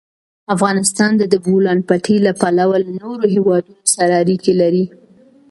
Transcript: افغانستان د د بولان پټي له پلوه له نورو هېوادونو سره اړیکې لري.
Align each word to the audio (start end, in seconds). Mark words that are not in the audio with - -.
افغانستان 0.55 1.11
د 1.17 1.23
د 1.33 1.35
بولان 1.45 1.79
پټي 1.89 2.15
له 2.25 2.31
پلوه 2.41 2.77
له 2.83 2.91
نورو 3.01 3.25
هېوادونو 3.35 3.83
سره 3.95 4.13
اړیکې 4.23 4.53
لري. 4.61 4.85